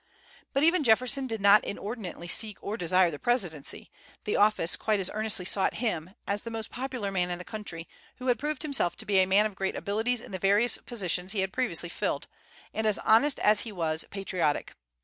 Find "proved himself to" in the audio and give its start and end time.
8.39-9.05